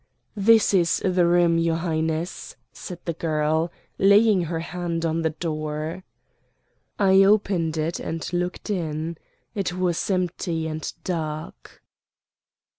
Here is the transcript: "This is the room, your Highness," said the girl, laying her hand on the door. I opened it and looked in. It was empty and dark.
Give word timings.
"This 0.35 0.73
is 0.73 0.97
the 1.05 1.27
room, 1.27 1.59
your 1.59 1.75
Highness," 1.75 2.55
said 2.73 2.97
the 3.05 3.13
girl, 3.13 3.71
laying 3.99 4.45
her 4.45 4.59
hand 4.61 5.05
on 5.05 5.21
the 5.21 5.29
door. 5.29 6.03
I 6.97 7.21
opened 7.21 7.77
it 7.77 7.99
and 7.99 8.27
looked 8.33 8.71
in. 8.71 9.19
It 9.53 9.73
was 9.77 10.09
empty 10.09 10.65
and 10.67 10.91
dark. 11.03 11.83